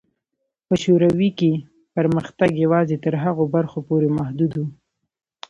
[0.67, 1.51] په شوروي کې
[1.95, 4.61] پرمختګ یوازې تر هغو برخو پورې محدود و.